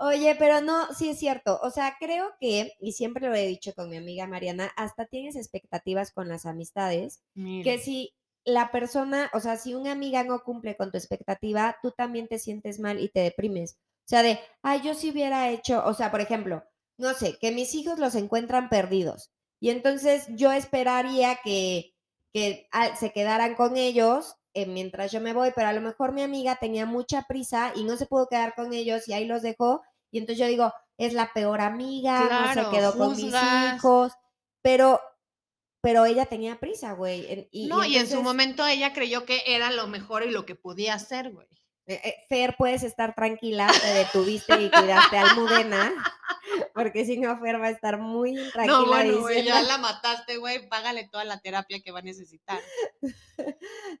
Oye, 0.00 0.36
pero 0.38 0.60
no, 0.60 0.92
sí 0.94 1.10
es 1.10 1.18
cierto. 1.18 1.58
O 1.62 1.70
sea, 1.70 1.96
creo 1.98 2.30
que, 2.40 2.72
y 2.80 2.92
siempre 2.92 3.28
lo 3.28 3.34
he 3.34 3.46
dicho 3.46 3.72
con 3.74 3.90
mi 3.90 3.96
amiga 3.96 4.26
Mariana, 4.26 4.70
hasta 4.76 5.06
tienes 5.06 5.34
expectativas 5.34 6.12
con 6.12 6.28
las 6.28 6.46
amistades, 6.46 7.22
que 7.34 7.78
si 7.78 8.14
la 8.44 8.70
persona, 8.70 9.30
o 9.34 9.40
sea, 9.40 9.56
si 9.56 9.74
una 9.74 9.92
amiga 9.92 10.22
no 10.24 10.42
cumple 10.44 10.76
con 10.76 10.92
tu 10.92 10.98
expectativa, 10.98 11.76
tú 11.82 11.90
también 11.90 12.28
te 12.28 12.38
sientes 12.38 12.78
mal 12.78 13.00
y 13.00 13.08
te 13.08 13.20
deprimes. 13.20 13.78
O 14.06 14.08
sea, 14.08 14.22
de, 14.22 14.38
ay, 14.62 14.82
yo 14.82 14.94
si 14.94 15.10
hubiera 15.10 15.50
hecho, 15.50 15.82
o 15.84 15.92
sea, 15.94 16.10
por 16.10 16.20
ejemplo, 16.20 16.62
no 16.96 17.12
sé, 17.14 17.36
que 17.40 17.52
mis 17.52 17.74
hijos 17.74 17.98
los 17.98 18.14
encuentran 18.14 18.68
perdidos. 18.68 19.32
Y 19.60 19.70
entonces 19.70 20.26
yo 20.30 20.52
esperaría 20.52 21.40
que, 21.42 21.94
que 22.32 22.68
ah, 22.72 22.96
se 22.96 23.12
quedaran 23.12 23.54
con 23.54 23.76
ellos 23.76 24.36
eh, 24.62 24.66
mientras 24.66 25.12
yo 25.12 25.20
me 25.20 25.32
voy, 25.32 25.50
pero 25.54 25.68
a 25.68 25.72
lo 25.72 25.80
mejor 25.80 26.12
mi 26.12 26.22
amiga 26.22 26.56
tenía 26.56 26.86
mucha 26.86 27.22
prisa 27.22 27.72
y 27.74 27.84
no 27.84 27.96
se 27.96 28.06
pudo 28.06 28.28
quedar 28.28 28.54
con 28.54 28.72
ellos 28.72 29.06
y 29.08 29.12
ahí 29.12 29.24
los 29.24 29.42
dejó. 29.42 29.82
Y 30.10 30.18
entonces 30.18 30.38
yo 30.38 30.46
digo, 30.46 30.72
es 30.96 31.12
la 31.12 31.32
peor 31.32 31.60
amiga, 31.60 32.20
no 32.20 32.28
Claro, 32.28 32.64
se 32.64 32.76
quedó 32.76 32.96
con 32.96 33.16
mis 33.16 33.34
hijos, 33.74 34.12
pero, 34.62 35.00
pero 35.80 36.06
ella 36.06 36.26
tenía 36.26 36.58
prisa, 36.58 36.92
güey. 36.92 37.48
Y, 37.52 37.66
no, 37.66 37.84
y 37.84 37.96
en 37.96 38.08
su 38.08 38.22
momento 38.22 38.66
ella 38.66 38.92
creyó 38.92 39.24
que 39.24 39.42
era 39.46 39.70
lo 39.70 39.86
mejor 39.86 40.24
y 40.24 40.30
lo 40.30 40.44
que 40.44 40.54
podía 40.54 40.94
hacer, 40.94 41.30
güey. 41.32 41.48
Eh, 41.88 42.00
eh, 42.04 42.26
Fer, 42.28 42.54
puedes 42.56 42.82
estar 42.82 43.14
tranquila, 43.14 43.66
te 43.80 43.94
detuviste 43.94 44.60
y 44.60 44.70
cuidaste 44.70 45.16
a 45.16 45.30
Almudena, 45.30 45.94
porque 46.74 47.06
si 47.06 47.16
no, 47.18 47.38
Fer 47.38 47.60
va 47.60 47.68
a 47.68 47.70
estar 47.70 47.98
muy 47.98 48.38
intranquila 48.38 48.66
No, 48.80 48.86
bueno, 48.86 49.20
güey, 49.20 49.44
ya 49.44 49.62
la 49.62 49.78
mataste, 49.78 50.36
güey, 50.36 50.68
págale 50.68 51.08
toda 51.08 51.24
la 51.24 51.40
terapia 51.40 51.80
que 51.80 51.90
va 51.90 52.00
a 52.00 52.02
necesitar. 52.02 52.60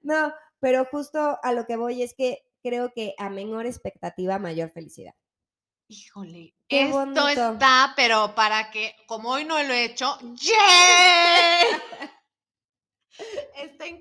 No, 0.02 0.34
pero 0.60 0.84
justo 0.84 1.38
a 1.42 1.52
lo 1.52 1.66
que 1.66 1.76
voy 1.76 2.02
es 2.02 2.14
que 2.14 2.44
creo 2.62 2.92
que 2.94 3.14
a 3.18 3.30
menor 3.30 3.66
expectativa, 3.66 4.38
mayor 4.38 4.70
felicidad. 4.70 5.14
Híjole, 5.90 6.54
Qué 6.68 6.82
esto 6.82 6.98
bonito. 6.98 7.52
está, 7.52 7.94
pero 7.96 8.34
para 8.34 8.70
que, 8.70 8.94
como 9.06 9.30
hoy 9.30 9.46
no 9.46 9.62
lo 9.62 9.72
he 9.72 9.84
hecho, 9.84 10.18
¡yeah! 10.34 11.80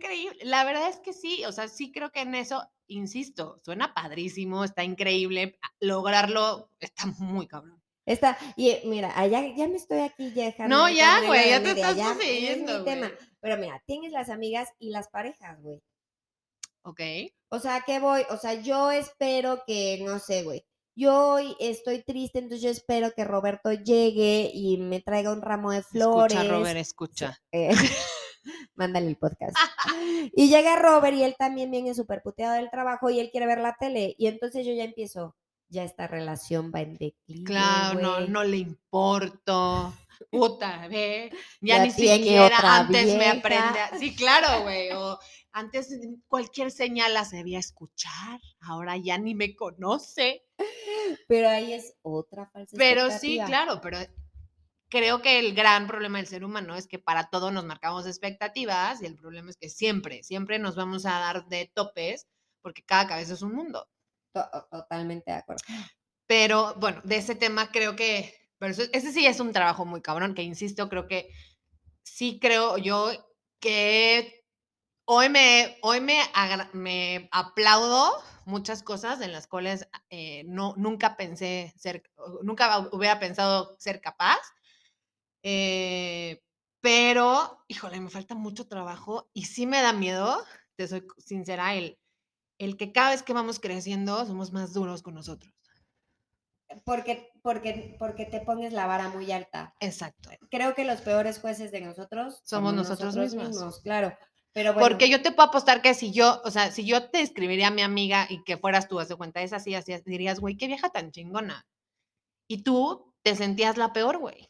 Increíble. 0.07 0.39
La 0.43 0.63
verdad 0.63 0.89
es 0.89 0.97
que 0.97 1.13
sí, 1.13 1.43
o 1.45 1.51
sea, 1.51 1.67
sí 1.67 1.91
creo 1.91 2.11
que 2.11 2.21
en 2.21 2.35
eso, 2.35 2.63
insisto, 2.87 3.59
suena 3.63 3.93
padrísimo, 3.93 4.63
está 4.63 4.83
increíble. 4.83 5.59
Lograrlo 5.79 6.69
está 6.79 7.05
muy 7.19 7.47
cabrón. 7.47 7.81
Está, 8.05 8.37
y 8.55 8.69
eh, 8.69 8.81
mira, 8.85 9.11
allá 9.19 9.45
ya 9.53 9.67
me 9.67 9.75
estoy 9.75 9.99
aquí 9.99 10.31
ya 10.33 10.45
dejando. 10.45 10.77
No, 10.77 10.89
ya, 10.89 11.25
güey, 11.25 11.49
ya 11.49 11.61
te 11.61 11.71
estás 11.71 11.97
es 11.97 12.59
mi 12.59 12.83
tema. 12.85 13.07
güey. 13.07 13.19
Pero 13.41 13.57
mira, 13.57 13.83
tienes 13.85 14.13
las 14.13 14.29
amigas 14.29 14.69
y 14.79 14.91
las 14.91 15.09
parejas, 15.09 15.61
güey. 15.61 15.83
¿Ok? 16.83 17.01
O 17.49 17.59
sea, 17.59 17.83
¿qué 17.85 17.99
voy? 17.99 18.21
O 18.29 18.37
sea, 18.37 18.53
yo 18.53 18.91
espero 18.91 19.63
que, 19.67 19.99
no 20.05 20.19
sé, 20.19 20.43
güey. 20.43 20.65
Yo 20.95 21.33
hoy 21.33 21.55
estoy 21.59 22.01
triste, 22.01 22.39
entonces 22.39 22.63
yo 22.63 22.69
espero 22.69 23.11
que 23.11 23.25
Roberto 23.25 23.73
llegue 23.73 24.49
y 24.53 24.77
me 24.77 25.01
traiga 25.01 25.31
un 25.31 25.41
ramo 25.41 25.71
de 25.71 25.83
flores. 25.83 26.33
Escucha, 26.33 26.51
Robert, 26.51 26.77
escucha. 26.77 27.39
Eh, 27.51 27.69
mándale 28.77 29.07
el 29.07 29.17
podcast. 29.17 29.55
Y 30.36 30.50
llega 30.50 30.75
Robert 30.77 31.15
y 31.15 31.24
él 31.24 31.36
también 31.38 31.72
viene 31.72 31.93
súper 31.93 32.22
puteado 32.22 32.55
del 32.55 32.69
trabajo 32.69 33.10
y 33.10 33.19
él 33.19 33.29
quiere 33.31 33.46
ver 33.48 33.60
la 33.60 33.75
tele. 33.79 34.15
Y 34.17 34.27
entonces 34.27 34.65
yo 34.65 34.74
ya 34.74 34.84
empiezo, 34.84 35.36
ya 35.69 35.84
esta 35.84 36.07
relación 36.07 36.72
va 36.74 36.81
en 36.81 36.93
declive. 36.93 37.43
Claro, 37.46 38.00
no, 38.00 38.19
no 38.22 38.43
le 38.43 38.57
importo. 38.57 39.93
Puta, 40.31 40.88
ve. 40.88 41.29
Ya, 41.62 41.77
Ya 41.77 41.84
ni 41.86 41.91
siquiera 41.91 42.57
antes 42.77 43.15
me 43.17 43.27
aprende. 43.27 43.79
a- 43.79 43.98
Sí, 43.98 44.15
claro, 44.15 44.63
güey. 44.63 44.89
O 44.96 45.19
antes 45.51 45.89
cualquier 46.27 46.72
señal 46.72 47.13
la 47.13 47.25
sabía 47.25 47.60
escuchar. 47.60 48.39
Ahora 48.62 48.98
ya 48.98 49.17
ni 49.17 49.34
me 49.36 49.55
conoce. 49.55 50.43
Pero 51.27 51.50
ahí 51.50 51.74
es 51.74 51.96
otra 52.01 52.48
falsa 52.48 52.75
Pero 52.77 53.10
sí, 53.12 53.39
claro, 53.46 53.79
pero 53.81 53.98
creo 54.89 55.22
que 55.22 55.39
el 55.39 55.53
gran 55.56 55.88
problema 55.88 56.17
del 56.20 56.27
ser 56.27 56.44
humano 56.46 56.75
es 56.75 56.88
que 56.88 57.00
para 57.00 57.29
todo 57.29 57.51
nos 57.51 57.65
marcamos 57.65 58.06
expectativas 58.08 59.01
y 59.01 59.06
el 59.06 59.15
problema 59.15 59.50
es 59.50 59.58
que 59.58 59.70
siempre, 59.70 60.24
siempre 60.24 60.60
nos 60.60 60.75
vamos 60.75 61.06
a 61.06 61.12
dar 61.20 61.48
de 61.48 61.72
topes 61.74 62.27
porque 62.62 62.84
cada 62.84 63.08
cabeza 63.08 63.34
es 63.34 63.41
un 63.41 63.53
mundo. 63.56 63.88
To- 64.34 64.50
Totalmente 64.72 65.32
de 65.32 65.38
acuerdo. 65.38 65.63
Pero 66.27 66.75
bueno, 66.75 67.01
de 67.03 67.17
ese 67.17 67.36
tema 67.36 67.72
creo 67.72 67.96
que, 67.96 68.34
pero 68.60 68.74
ese 68.74 69.12
sí 69.12 69.25
es 69.25 69.39
un 69.39 69.53
trabajo 69.53 69.86
muy 69.86 70.01
cabrón, 70.01 70.36
que 70.36 70.44
insisto, 70.44 70.89
creo 70.89 71.08
que 71.08 71.29
sí 72.03 72.39
creo 72.41 72.77
yo 72.77 73.12
que 73.60 74.46
hoy 75.06 75.29
me, 75.29 75.77
hoy 75.82 76.01
me, 76.01 76.20
me 76.74 77.29
aplaudo 77.32 78.13
muchas 78.46 78.84
cosas 78.84 79.22
en 79.22 79.32
las 79.32 79.48
cuales 79.48 79.88
eh, 80.10 80.44
no, 80.48 80.74
nunca 80.77 81.17
pensé 81.17 81.74
ser, 81.77 82.03
nunca 82.44 82.79
hubiera 82.91 83.20
pensado 83.20 83.75
ser 83.79 84.01
capaz. 84.01 84.39
Eh, 85.50 86.44
pero, 86.82 87.63
híjole, 87.70 88.01
me 88.01 88.10
falta 88.10 88.36
mucho 88.36 88.68
trabajo 88.68 89.30
y 89.34 89.46
sí 89.46 89.66
me 89.66 89.82
da 89.82 89.94
miedo, 89.94 90.44
te 90.75 90.89
soy 90.89 91.08
sincera, 91.18 91.74
el, 91.74 91.98
el 92.58 92.75
que 92.75 92.92
cada 92.92 93.12
vez 93.12 93.24
que 93.24 93.32
vamos 93.32 93.62
creciendo 93.62 94.25
somos 94.25 94.51
más 94.51 94.74
duros 94.74 95.04
con 95.04 95.13
nosotros. 95.13 95.54
Porque, 96.84 97.32
porque, 97.42 97.96
porque 97.98 98.25
te 98.25 98.42
pones 98.42 98.74
la 98.74 98.88
vara 98.88 99.08
muy 99.08 99.32
alta. 99.32 99.74
Exacto. 99.80 100.32
Creo 100.51 100.75
que 100.75 100.84
los 100.84 101.00
peores 101.00 101.39
jueces 101.39 101.72
de 101.72 101.80
nosotros 101.80 102.42
Somos 102.44 102.74
nosotros 102.74 103.16
mismos. 103.16 103.80
Claro. 103.84 104.13
Pero 104.51 104.74
bueno, 104.74 104.86
Porque 104.86 105.10
yo 105.10 105.22
te 105.22 105.32
puedo 105.32 105.48
apostar 105.48 105.82
que 105.82 105.94
si 105.94 106.12
yo, 106.12 106.42
o 106.44 106.51
sea, 106.51 106.72
si 106.72 106.86
yo 106.86 107.10
te 107.10 107.22
escribiría 107.22 107.68
a 107.68 107.72
mi 107.72 107.84
amiga 107.84 108.27
y 108.30 108.44
que 108.44 108.58
fueras 108.58 108.89
tú, 108.89 109.00
haz 109.00 109.08
de 109.08 109.16
cuenta, 109.16 109.42
es 109.42 109.54
así, 109.54 109.75
así, 109.75 109.96
dirías, 110.06 110.42
güey, 110.42 110.58
qué 110.58 110.68
vieja 110.68 110.89
tan 110.89 111.12
chingona. 111.12 111.66
Y 112.50 112.63
tú 112.63 113.13
te 113.24 113.34
sentías 113.38 113.77
la 113.77 113.94
peor, 113.94 114.18
güey. 114.18 114.50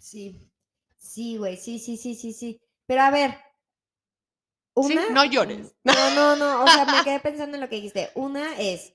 Sí, 0.00 0.50
sí, 0.96 1.36
güey, 1.36 1.56
sí, 1.56 1.78
sí, 1.78 1.96
sí, 1.96 2.14
sí, 2.14 2.32
sí. 2.32 2.60
Pero 2.86 3.02
a 3.02 3.10
ver, 3.10 3.36
Sí, 4.82 4.94
una, 4.94 5.10
no 5.10 5.24
llores. 5.24 5.74
No, 5.84 5.92
no, 6.14 6.36
no, 6.36 6.64
o 6.64 6.66
sea, 6.68 6.84
me 6.86 7.02
quedé 7.04 7.20
pensando 7.20 7.56
en 7.56 7.60
lo 7.60 7.68
que 7.68 7.76
dijiste. 7.76 8.10
Una 8.14 8.58
es 8.58 8.94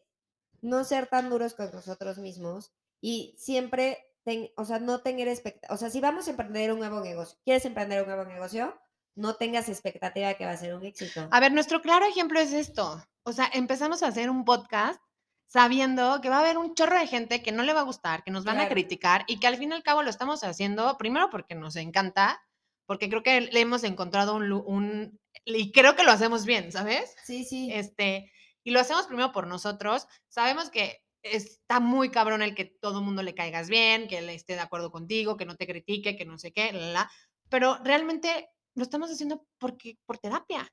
no 0.61 0.83
ser 0.83 1.07
tan 1.07 1.29
duros 1.29 1.53
con 1.53 1.71
nosotros 1.71 2.17
mismos 2.17 2.73
y 3.01 3.35
siempre, 3.37 3.99
ten- 4.23 4.49
o 4.57 4.65
sea, 4.65 4.79
no 4.79 5.01
tener 5.01 5.27
expectativa. 5.27 5.73
O 5.73 5.77
sea, 5.77 5.89
si 5.89 5.99
vamos 5.99 6.27
a 6.27 6.31
emprender 6.31 6.71
un 6.71 6.79
nuevo 6.79 7.01
negocio, 7.01 7.37
¿quieres 7.43 7.65
emprender 7.65 8.01
un 8.01 8.07
nuevo 8.07 8.25
negocio? 8.25 8.75
No 9.15 9.35
tengas 9.35 9.69
expectativa 9.69 10.27
de 10.29 10.35
que 10.37 10.45
va 10.45 10.51
a 10.51 10.57
ser 10.57 10.73
un 10.75 10.85
éxito. 10.85 11.27
A 11.29 11.39
ver, 11.39 11.51
nuestro 11.51 11.81
claro 11.81 12.05
ejemplo 12.05 12.39
es 12.39 12.51
esto. 12.51 13.03
O 13.23 13.31
sea, 13.33 13.49
empezamos 13.53 14.01
a 14.01 14.07
hacer 14.07 14.29
un 14.29 14.43
podcast 14.43 14.99
sabiendo 15.47 16.19
que 16.21 16.29
va 16.29 16.37
a 16.37 16.39
haber 16.41 16.57
un 16.57 16.73
chorro 16.73 16.99
de 16.99 17.07
gente 17.07 17.41
que 17.41 17.51
no 17.51 17.63
le 17.63 17.73
va 17.73 17.81
a 17.81 17.85
gustar, 17.85 18.23
que 18.23 18.31
nos 18.31 18.43
van 18.43 18.59
a 18.59 18.67
criticar 18.67 19.23
y 19.27 19.39
que 19.39 19.47
al 19.47 19.57
fin 19.57 19.71
y 19.71 19.73
al 19.73 19.83
cabo 19.83 20.03
lo 20.03 20.09
estamos 20.09 20.43
haciendo, 20.43 20.97
primero 20.97 21.29
porque 21.29 21.55
nos 21.55 21.75
encanta, 21.75 22.41
porque 22.85 23.09
creo 23.09 23.23
que 23.23 23.41
le 23.41 23.59
hemos 23.59 23.83
encontrado 23.83 24.35
un, 24.35 24.51
un 24.51 25.19
y 25.45 25.71
creo 25.71 25.95
que 25.95 26.03
lo 26.03 26.11
hacemos 26.11 26.45
bien, 26.45 26.71
¿sabes? 26.71 27.15
Sí, 27.23 27.43
sí. 27.43 27.69
Este, 27.71 28.31
y 28.63 28.71
lo 28.71 28.79
hacemos 28.79 29.07
primero 29.07 29.31
por 29.31 29.47
nosotros. 29.47 30.07
Sabemos 30.27 30.69
que 30.69 31.03
está 31.21 31.79
muy 31.79 32.09
cabrón 32.09 32.41
el 32.41 32.55
que 32.55 32.65
todo 32.65 32.99
el 32.99 33.05
mundo 33.05 33.23
le 33.23 33.35
caigas 33.35 33.69
bien, 33.69 34.07
que 34.07 34.19
él 34.19 34.29
esté 34.29 34.53
de 34.53 34.61
acuerdo 34.61 34.91
contigo, 34.91 35.37
que 35.37 35.45
no 35.45 35.55
te 35.55 35.67
critique, 35.67 36.15
que 36.17 36.25
no 36.25 36.37
sé 36.37 36.51
qué, 36.51 36.71
la, 36.71 36.91
la, 36.91 37.11
pero 37.49 37.77
realmente 37.83 38.49
lo 38.75 38.83
estamos 38.83 39.09
haciendo 39.11 39.45
porque 39.57 39.97
por 40.05 40.17
terapia. 40.17 40.71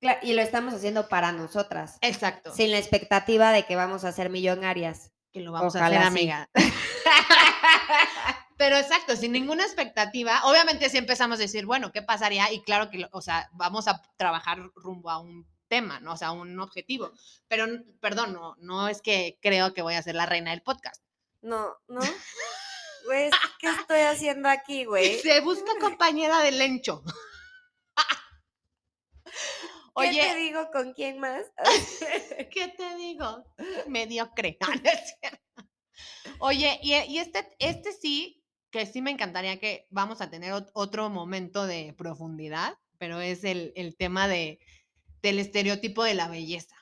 Cla- 0.00 0.18
y 0.22 0.32
lo 0.32 0.42
estamos 0.42 0.72
haciendo 0.74 1.08
para 1.08 1.32
nosotras, 1.32 1.98
Exacto. 2.00 2.54
sin 2.54 2.70
la 2.70 2.78
expectativa 2.78 3.52
de 3.52 3.64
que 3.66 3.76
vamos 3.76 4.04
a 4.04 4.12
ser 4.12 4.30
millonarias. 4.30 5.12
Que 5.32 5.40
lo 5.40 5.52
vamos 5.52 5.76
a 5.76 5.86
hacer, 5.86 6.00
sí. 6.00 6.06
amiga. 6.06 6.48
Pero 8.56 8.76
exacto, 8.76 9.16
sin 9.16 9.32
ninguna 9.32 9.64
expectativa. 9.64 10.40
Obviamente 10.44 10.90
si 10.90 10.98
empezamos 10.98 11.38
a 11.38 11.42
decir, 11.42 11.64
bueno, 11.64 11.92
¿qué 11.92 12.02
pasaría? 12.02 12.52
Y 12.52 12.62
claro 12.62 12.90
que, 12.90 12.98
lo- 12.98 13.08
o 13.12 13.22
sea, 13.22 13.48
vamos 13.52 13.88
a 13.88 14.02
trabajar 14.16 14.58
rumbo 14.74 15.08
a 15.10 15.18
un 15.18 15.46
tema, 15.68 16.00
¿no? 16.00 16.12
O 16.12 16.16
sea, 16.16 16.32
un 16.32 16.58
objetivo. 16.60 17.12
Pero, 17.48 17.66
perdón, 18.00 18.32
no, 18.34 18.56
no 18.58 18.88
es 18.88 19.00
que 19.00 19.38
creo 19.40 19.72
que 19.72 19.82
voy 19.82 19.94
a 19.94 20.02
ser 20.02 20.14
la 20.14 20.26
reina 20.26 20.50
del 20.50 20.62
podcast. 20.62 21.02
No, 21.42 21.74
no. 21.88 22.00
Pues, 23.06 23.32
¿qué 23.58 23.68
estoy 23.70 24.00
haciendo 24.00 24.48
aquí, 24.50 24.84
güey? 24.84 25.18
Se 25.20 25.40
busca 25.40 25.72
compañera 25.80 26.40
de 26.40 26.52
lencho. 26.52 27.02
¿Qué 29.96 30.10
te 30.12 30.34
digo 30.36 30.70
con 30.72 30.92
quién 30.94 31.18
más? 31.18 31.44
¿qué 32.50 32.68
te 32.76 32.96
digo? 32.96 33.44
Mediocre. 33.86 34.56
No, 34.60 34.68
no 34.74 34.90
es 34.90 35.14
cierto. 35.20 35.38
Oye, 36.38 36.78
y, 36.82 36.94
y 36.94 37.18
este, 37.18 37.46
este 37.58 37.92
sí, 37.92 38.42
que 38.70 38.86
sí 38.86 39.02
me 39.02 39.10
encantaría 39.10 39.58
que 39.58 39.86
vamos 39.90 40.20
a 40.20 40.30
tener 40.30 40.52
ot- 40.52 40.70
otro 40.74 41.10
momento 41.10 41.66
de 41.66 41.94
profundidad, 41.96 42.74
pero 42.98 43.20
es 43.20 43.44
el, 43.44 43.72
el 43.76 43.96
tema 43.96 44.28
de, 44.28 44.58
del 45.22 45.38
estereotipo 45.38 46.04
de 46.04 46.14
la 46.14 46.28
belleza. 46.28 46.76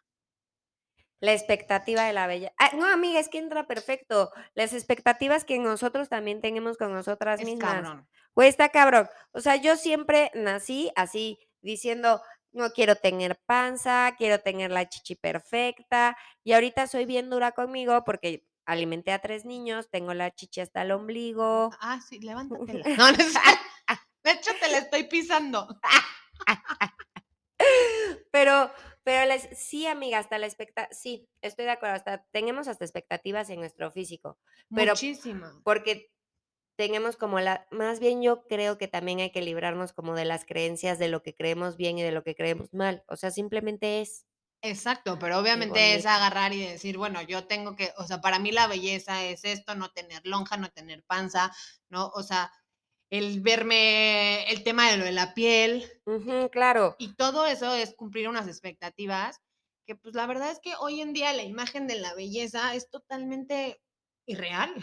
La 1.20 1.32
expectativa 1.32 2.04
de 2.04 2.12
la 2.12 2.28
bella. 2.28 2.52
Ah, 2.58 2.70
no, 2.76 2.86
amiga, 2.86 3.18
es 3.18 3.28
que 3.28 3.38
entra 3.38 3.66
perfecto. 3.66 4.30
Las 4.54 4.72
expectativas 4.72 5.44
que 5.44 5.58
nosotros 5.58 6.08
también 6.08 6.40
tenemos 6.40 6.76
con 6.76 6.92
nosotras 6.92 7.40
Es 7.40 7.46
mismas. 7.46 7.72
cabrón. 7.74 8.08
Güey, 8.36 8.48
está 8.48 8.68
cabrón. 8.68 9.08
O 9.32 9.40
sea, 9.40 9.56
yo 9.56 9.76
siempre 9.76 10.30
nací 10.34 10.92
así, 10.94 11.40
diciendo, 11.60 12.22
no 12.52 12.70
quiero 12.70 12.96
tener 12.96 13.38
panza, 13.46 14.14
quiero 14.16 14.40
tener 14.40 14.70
la 14.70 14.88
chichi 14.88 15.14
perfecta. 15.16 16.16
Y 16.44 16.52
ahorita 16.52 16.86
soy 16.86 17.04
bien 17.06 17.30
dura 17.30 17.52
conmigo 17.52 18.02
porque 18.04 18.44
alimenté 18.66 19.12
a 19.12 19.20
tres 19.20 19.44
niños, 19.44 19.88
tengo 19.90 20.12
la 20.14 20.30
chichi 20.34 20.60
hasta 20.60 20.82
el 20.82 20.90
ombligo. 20.92 21.70
Ah, 21.80 22.00
sí, 22.06 22.18
levántatela. 22.20 22.84
No, 22.98 23.12
no. 23.12 23.18
De 24.24 24.32
hecho, 24.32 24.50
te 24.60 24.68
la 24.70 24.78
estoy 24.78 25.04
pisando. 25.04 25.66
Pero, 28.30 28.70
pero 29.04 29.26
les- 29.26 29.48
sí, 29.58 29.86
amiga, 29.86 30.18
hasta 30.18 30.38
la 30.38 30.46
expectativa, 30.46 30.94
sí, 30.94 31.28
estoy 31.40 31.64
de 31.64 31.72
acuerdo, 31.72 31.96
hasta 31.96 32.24
tenemos 32.30 32.68
hasta 32.68 32.84
expectativas 32.84 33.48
en 33.50 33.58
nuestro 33.60 33.90
físico. 33.90 34.38
Pero- 34.74 34.92
Muchísima. 34.92 35.60
porque 35.64 36.10
tenemos 36.78 37.16
como 37.16 37.40
la, 37.40 37.66
más 37.72 37.98
bien 37.98 38.22
yo 38.22 38.46
creo 38.46 38.78
que 38.78 38.86
también 38.86 39.18
hay 39.18 39.32
que 39.32 39.42
librarnos 39.42 39.92
como 39.92 40.14
de 40.14 40.24
las 40.24 40.44
creencias 40.44 41.00
de 41.00 41.08
lo 41.08 41.24
que 41.24 41.34
creemos 41.34 41.76
bien 41.76 41.98
y 41.98 42.02
de 42.02 42.12
lo 42.12 42.22
que 42.22 42.36
creemos 42.36 42.72
mal. 42.72 43.02
O 43.08 43.16
sea, 43.16 43.32
simplemente 43.32 44.00
es. 44.00 44.26
Exacto, 44.62 45.18
pero 45.18 45.40
obviamente 45.40 45.96
es 45.96 46.06
agarrar 46.06 46.52
y 46.52 46.64
decir, 46.64 46.96
bueno, 46.96 47.20
yo 47.22 47.48
tengo 47.48 47.74
que, 47.74 47.92
o 47.96 48.04
sea, 48.04 48.20
para 48.20 48.38
mí 48.38 48.52
la 48.52 48.68
belleza 48.68 49.24
es 49.24 49.44
esto, 49.44 49.74
no 49.74 49.90
tener 49.90 50.24
lonja, 50.24 50.56
no 50.56 50.70
tener 50.70 51.02
panza, 51.02 51.52
¿no? 51.90 52.12
O 52.14 52.22
sea, 52.22 52.52
el 53.10 53.40
verme, 53.40 54.48
el 54.48 54.62
tema 54.62 54.88
de 54.88 54.98
lo 54.98 55.04
de 55.04 55.12
la 55.12 55.34
piel 55.34 55.84
claro. 56.52 56.94
y 56.98 57.14
todo 57.14 57.46
eso 57.46 57.74
es 57.74 57.94
cumplir 57.94 58.28
unas 58.28 58.46
expectativas 58.46 59.40
que 59.86 59.96
pues 59.96 60.14
la 60.14 60.26
verdad 60.26 60.50
es 60.50 60.60
que 60.60 60.74
hoy 60.78 61.00
en 61.00 61.12
día 61.12 61.32
la 61.32 61.42
imagen 61.42 61.86
de 61.86 61.98
la 61.98 62.14
belleza 62.14 62.74
es 62.74 62.90
totalmente 62.90 63.80
irreal. 64.26 64.74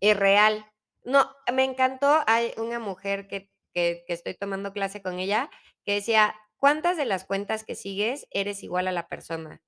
Irreal. 0.00 0.66
No, 1.04 1.30
me 1.52 1.64
encantó. 1.64 2.20
Hay 2.26 2.52
una 2.56 2.78
mujer 2.78 3.28
que, 3.28 3.50
que, 3.72 4.04
que 4.06 4.12
estoy 4.12 4.34
tomando 4.34 4.72
clase 4.72 5.02
con 5.02 5.18
ella 5.18 5.50
que 5.84 5.94
decía, 5.94 6.34
¿cuántas 6.56 6.96
de 6.96 7.04
las 7.06 7.24
cuentas 7.24 7.64
que 7.64 7.74
sigues 7.74 8.26
eres 8.30 8.62
igual 8.62 8.88
a 8.88 8.92
la 8.92 9.08
persona? 9.08 9.62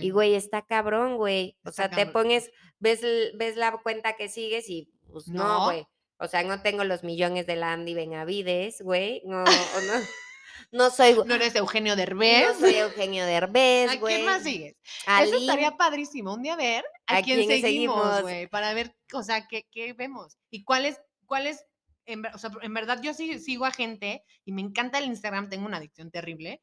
Y 0.00 0.10
güey, 0.10 0.34
está 0.34 0.62
cabrón, 0.62 1.16
güey. 1.16 1.58
O 1.64 1.72
sea, 1.72 1.90
te 1.90 2.06
pones, 2.06 2.50
ves, 2.78 3.00
ves 3.34 3.56
la 3.56 3.72
cuenta 3.78 4.14
que 4.14 4.28
sigues 4.28 4.68
y 4.70 4.88
pues 5.10 5.26
no, 5.28 5.42
No. 5.44 5.64
güey. 5.64 5.86
O 6.18 6.28
sea, 6.28 6.44
no 6.44 6.62
tengo 6.62 6.84
los 6.84 7.02
millones 7.02 7.46
de 7.48 7.56
la 7.56 7.72
Andy 7.72 7.94
Benavides, 7.94 8.80
güey. 8.80 9.22
No, 9.24 9.42
o 9.42 9.44
no, 9.44 9.46
no 10.70 10.90
soy, 10.90 11.16
no 11.26 11.34
eres 11.34 11.54
Eugenio 11.54 11.92
no 11.92 11.96
Derbez. 11.96 12.58
soy 12.58 12.74
Eugenio 12.74 13.24
Derbez, 13.26 13.90
¿A 13.90 13.96
güey. 13.96 14.14
quién 14.16 14.26
más 14.26 14.42
sigues? 14.42 14.76
a 15.06 15.22
Eso 15.22 15.36
estaría 15.36 15.76
padrísimo, 15.76 16.34
un 16.34 16.42
día 16.42 16.56
ver 16.56 16.84
a, 17.06 17.18
¿A 17.18 17.22
quién, 17.22 17.46
quién 17.46 17.60
seguimos, 17.60 18.22
güey, 18.22 18.46
para 18.48 18.72
ver, 18.74 18.94
o 19.12 19.22
sea, 19.22 19.46
qué, 19.48 19.66
qué 19.70 19.92
vemos 19.92 20.38
y 20.50 20.64
cuáles, 20.64 21.00
cuáles, 21.26 21.64
en, 22.06 22.22
ver- 22.22 22.34
o 22.34 22.38
sea, 22.38 22.50
en 22.62 22.74
verdad 22.74 23.00
yo 23.02 23.14
sí 23.14 23.38
sigo 23.38 23.64
a 23.64 23.70
gente 23.70 24.24
y 24.44 24.52
me 24.52 24.62
encanta 24.62 24.98
el 24.98 25.04
Instagram, 25.06 25.48
tengo 25.48 25.66
una 25.66 25.76
adicción 25.78 26.10
terrible, 26.10 26.62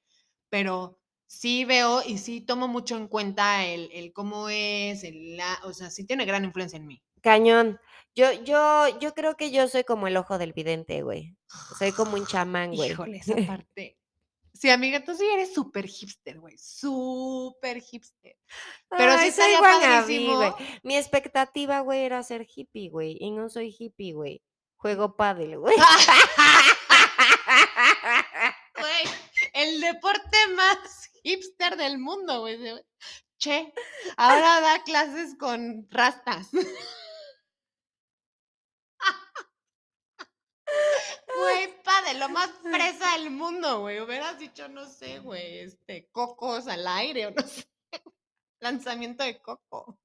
pero 0.49 0.99
sí 1.29 1.63
veo 1.63 2.01
y 2.05 2.17
sí 2.17 2.41
tomo 2.41 2.67
mucho 2.67 2.97
en 2.97 3.07
cuenta 3.07 3.63
el, 3.63 3.89
el 3.93 4.11
cómo 4.11 4.49
es, 4.49 5.03
el, 5.03 5.37
la, 5.37 5.59
o 5.63 5.73
sea, 5.73 5.91
sí 5.91 6.03
tiene 6.05 6.25
gran 6.25 6.43
influencia 6.43 6.77
en 6.77 6.87
mí. 6.87 7.01
Cañón. 7.21 7.79
Yo, 8.15 8.31
yo, 8.43 8.99
yo 8.99 9.13
creo 9.13 9.37
que 9.37 9.51
yo 9.51 9.67
soy 9.67 9.83
como 9.83 10.07
el 10.07 10.17
ojo 10.17 10.39
del 10.39 10.53
vidente, 10.53 11.03
güey. 11.03 11.37
Soy 11.77 11.91
como 11.91 12.15
un 12.15 12.25
chamán, 12.27 12.75
güey. 12.75 12.91
Híjole, 12.91 13.17
esa 13.17 13.35
parte. 13.47 13.97
Sí, 14.53 14.71
amiga, 14.71 15.03
tú 15.03 15.13
sí 15.13 15.23
eres 15.25 15.53
súper 15.53 15.85
hipster, 15.85 16.39
güey, 16.39 16.57
súper 16.57 17.79
hipster. 17.79 18.35
Pero 18.89 19.13
sí 19.13 19.17
Ay, 19.19 19.31
soy 19.31 19.51
estaría 19.51 19.59
padrísimo. 19.61 20.35
güey. 20.35 20.51
Mi 20.83 20.97
expectativa, 20.97 21.79
güey, 21.81 22.01
era 22.01 22.23
ser 22.23 22.45
hippie, 22.53 22.89
güey. 22.89 23.17
Y 23.21 23.29
no 23.31 23.49
soy 23.49 23.73
hippie, 23.77 24.13
güey. 24.13 24.41
Juego 24.77 25.15
pádel, 25.15 25.59
güey. 25.59 25.75
Güey, 28.79 29.13
el 29.53 29.81
deporte 29.81 30.37
más 30.55 31.08
hipster 31.23 31.77
del 31.77 31.97
mundo, 31.97 32.41
güey. 32.41 32.57
Che, 33.37 33.73
ahora 34.17 34.59
da 34.61 34.83
clases 34.83 35.35
con 35.37 35.87
rastas. 35.89 36.49
Güey, 41.39 41.83
padre, 41.83 42.15
lo 42.15 42.29
más 42.29 42.49
fresa 42.61 43.17
del 43.17 43.31
mundo, 43.31 43.81
güey. 43.81 43.99
Hubieras 44.01 44.37
dicho, 44.39 44.67
no 44.67 44.85
sé, 44.85 45.19
güey, 45.19 45.59
este, 45.59 46.09
cocos 46.11 46.67
al 46.67 46.87
aire 46.87 47.27
o 47.27 47.31
no 47.31 47.41
sé. 47.47 47.65
Lanzamiento 48.59 49.23
de 49.23 49.41
coco. 49.41 49.99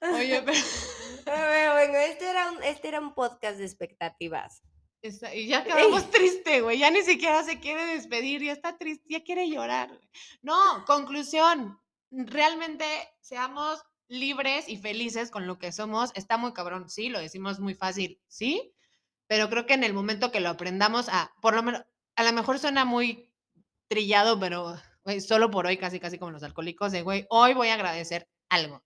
Oye. 0.00 0.42
Pero 1.24 1.72
bueno, 1.72 1.98
este 1.98 2.30
era 2.30 2.50
un, 2.50 2.62
este 2.62 2.88
era 2.88 3.00
un 3.00 3.14
podcast 3.14 3.58
de 3.58 3.64
expectativas. 3.64 4.62
Esa- 5.02 5.34
y 5.34 5.46
ya 5.46 5.62
quedamos 5.64 6.10
triste, 6.10 6.60
güey. 6.60 6.78
Ya 6.78 6.90
ni 6.90 7.02
siquiera 7.02 7.42
se 7.44 7.60
quiere 7.60 7.84
despedir, 7.86 8.42
ya 8.42 8.52
está 8.52 8.76
triste, 8.78 9.04
ya 9.08 9.22
quiere 9.22 9.48
llorar. 9.48 10.00
No, 10.42 10.84
conclusión. 10.86 11.78
Realmente 12.10 12.84
seamos 13.20 13.82
libres 14.08 14.68
y 14.68 14.76
felices 14.76 15.30
con 15.30 15.46
lo 15.46 15.58
que 15.58 15.72
somos. 15.72 16.12
Está 16.14 16.36
muy 16.38 16.52
cabrón, 16.52 16.88
sí, 16.88 17.08
lo 17.08 17.18
decimos 17.20 17.58
muy 17.60 17.74
fácil, 17.74 18.20
sí. 18.28 18.72
Pero 19.28 19.50
creo 19.50 19.66
que 19.66 19.74
en 19.74 19.84
el 19.84 19.92
momento 19.92 20.30
que 20.30 20.40
lo 20.40 20.48
aprendamos 20.50 21.08
a, 21.08 21.32
por 21.42 21.54
lo 21.54 21.62
menos, 21.62 21.82
a 22.16 22.22
lo 22.22 22.32
mejor 22.32 22.58
suena 22.58 22.84
muy 22.84 23.32
trillado, 23.88 24.38
pero 24.38 24.76
güey, 25.04 25.20
solo 25.20 25.50
por 25.50 25.66
hoy, 25.66 25.76
casi, 25.76 25.98
casi 26.00 26.18
como 26.18 26.30
los 26.32 26.42
alcohólicos, 26.42 26.92
de 26.92 27.02
güey, 27.02 27.26
hoy 27.30 27.54
voy 27.54 27.68
a 27.68 27.74
agradecer 27.74 28.28
algo. 28.48 28.82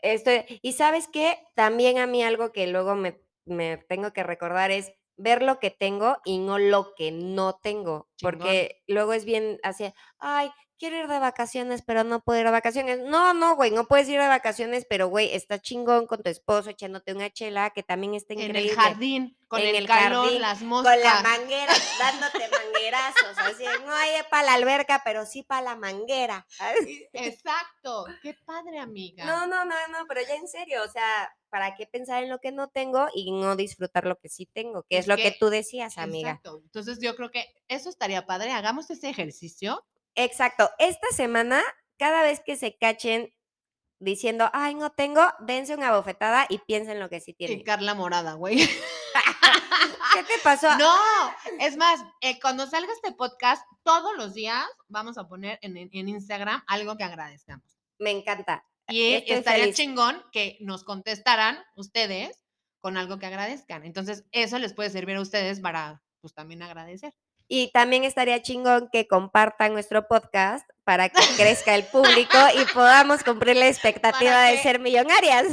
Estoy- 0.00 0.44
y 0.62 0.72
sabes 0.72 1.08
qué, 1.08 1.38
también 1.54 1.98
a 1.98 2.06
mí 2.06 2.22
algo 2.22 2.52
que 2.52 2.66
luego 2.66 2.94
me, 2.96 3.20
me 3.44 3.76
tengo 3.88 4.12
que 4.12 4.22
recordar 4.24 4.70
es 4.72 4.92
ver 5.16 5.42
lo 5.42 5.58
que 5.58 5.70
tengo 5.70 6.18
y 6.24 6.38
no 6.38 6.58
lo 6.58 6.94
que 6.96 7.10
no 7.12 7.56
tengo, 7.56 8.08
Chingón. 8.16 8.32
porque 8.32 8.82
luego 8.86 9.12
es 9.12 9.24
bien 9.24 9.58
así, 9.62 9.92
ay, 10.18 10.50
quiero 10.78 10.96
ir 10.98 11.08
de 11.08 11.18
vacaciones, 11.18 11.82
pero 11.82 12.04
no 12.04 12.20
puedo 12.22 12.38
ir 12.40 12.46
de 12.46 12.52
vacaciones. 12.52 12.98
No, 13.00 13.34
no, 13.34 13.56
güey, 13.56 13.70
no 13.70 13.86
puedes 13.86 14.08
ir 14.08 14.20
de 14.20 14.28
vacaciones, 14.28 14.86
pero 14.88 15.08
güey, 15.08 15.34
está 15.34 15.58
chingón 15.60 16.06
con 16.06 16.22
tu 16.22 16.30
esposo 16.30 16.70
echándote 16.70 17.12
una 17.14 17.30
chela, 17.30 17.70
que 17.70 17.82
también 17.82 18.14
está 18.14 18.34
En 18.34 18.40
increíble. 18.40 18.70
el 18.72 18.76
jardín, 18.76 19.38
con 19.48 19.60
En 19.60 19.68
el, 19.68 19.76
el 19.76 19.86
calor, 19.86 20.24
jardín, 20.26 20.42
las 20.42 20.62
moscas. 20.62 20.94
Con 20.94 21.02
la 21.04 21.22
manguera, 21.22 21.72
dándote 21.98 22.48
manguerazos, 22.50 23.38
así, 23.38 23.64
no 23.84 23.92
hay 23.94 24.10
para 24.30 24.44
la 24.46 24.54
alberca, 24.54 25.02
pero 25.04 25.24
sí 25.26 25.42
para 25.42 25.62
la 25.62 25.76
manguera. 25.76 26.46
Exacto. 27.12 28.06
Qué 28.22 28.34
padre, 28.44 28.78
amiga. 28.78 29.24
No, 29.24 29.46
no, 29.46 29.64
no, 29.64 29.74
no, 29.90 30.04
pero 30.08 30.20
ya 30.22 30.34
en 30.34 30.48
serio, 30.48 30.82
o 30.84 30.88
sea, 30.88 31.30
¿para 31.48 31.74
qué 31.74 31.86
pensar 31.86 32.22
en 32.22 32.30
lo 32.30 32.38
que 32.38 32.52
no 32.52 32.68
tengo 32.68 33.06
y 33.14 33.32
no 33.32 33.56
disfrutar 33.56 34.04
lo 34.06 34.18
que 34.18 34.28
sí 34.28 34.46
tengo? 34.46 34.82
Que 34.84 34.98
es, 34.98 35.04
Es 35.04 35.08
lo 35.08 35.16
que, 35.16 35.22
que- 35.32 35.36
tú 35.38 35.48
decías, 35.50 35.98
amiga. 35.98 36.30
Exacto. 36.30 36.60
Entonces 36.64 36.98
yo 37.00 37.16
creo 37.16 37.30
que 37.30 37.46
eso 37.68 37.88
estaría 37.88 38.26
padre. 38.26 38.52
Hagamos 38.52 38.90
ese 38.90 39.08
ejercicio. 39.08 39.84
Exacto. 40.16 40.70
Esta 40.78 41.08
semana, 41.14 41.62
cada 41.98 42.22
vez 42.22 42.40
que 42.44 42.56
se 42.56 42.76
cachen 42.76 43.32
diciendo, 43.98 44.50
ay, 44.52 44.74
no 44.74 44.90
tengo, 44.92 45.22
dense 45.40 45.74
una 45.74 45.92
bofetada 45.96 46.46
y 46.48 46.58
piensen 46.58 46.98
lo 47.00 47.08
que 47.08 47.20
sí 47.20 47.30
Y 47.32 47.34
tienen. 47.34 47.62
Carla 47.64 47.94
Morada, 47.94 48.34
güey. 48.34 48.56
¿Qué 50.14 50.22
te 50.24 50.38
pasó? 50.42 50.76
No, 50.78 50.94
es 51.60 51.76
más, 51.76 52.00
eh, 52.20 52.38
cuando 52.40 52.66
salga 52.66 52.92
este 52.92 53.12
podcast, 53.12 53.62
todos 53.82 54.16
los 54.16 54.34
días 54.34 54.64
vamos 54.88 55.18
a 55.18 55.28
poner 55.28 55.58
en, 55.62 55.76
en- 55.76 55.90
en 55.92 56.08
Instagram 56.08 56.62
algo 56.66 56.96
que 56.96 57.04
agradezcamos. 57.04 57.64
Me 57.98 58.10
encanta. 58.10 58.64
Y 58.88 59.14
Estoy 59.14 59.36
estaría 59.36 59.64
feliz. 59.64 59.76
chingón 59.76 60.22
que 60.32 60.56
nos 60.60 60.84
contestaran 60.84 61.58
ustedes 61.74 62.40
con 62.80 62.96
algo 62.96 63.18
que 63.18 63.26
agradezcan. 63.26 63.84
Entonces, 63.84 64.24
eso 64.32 64.58
les 64.58 64.72
puede 64.74 64.90
servir 64.90 65.16
a 65.16 65.20
ustedes 65.20 65.60
para, 65.60 66.02
pues, 66.20 66.32
también 66.34 66.62
agradecer. 66.62 67.12
Y 67.48 67.70
también 67.72 68.04
estaría 68.04 68.42
chingón 68.42 68.88
que 68.90 69.06
compartan 69.06 69.72
nuestro 69.72 70.08
podcast 70.08 70.68
para 70.84 71.08
que 71.08 71.20
crezca 71.36 71.74
el 71.74 71.84
público 71.86 72.36
y 72.54 72.64
podamos 72.72 73.22
cumplir 73.22 73.56
la 73.56 73.68
expectativa 73.68 74.44
de 74.44 74.58
ser 74.58 74.80
millonarias. 74.80 75.46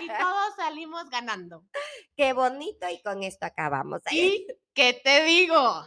Y 0.00 0.08
todos 0.08 0.54
salimos 0.56 1.08
ganando. 1.10 1.64
Qué 2.16 2.32
bonito 2.32 2.88
y 2.88 3.00
con 3.02 3.22
esto 3.22 3.46
acabamos. 3.46 4.02
¿Y 4.10 4.46
qué 4.74 5.00
te 5.02 5.24
digo? 5.24 5.84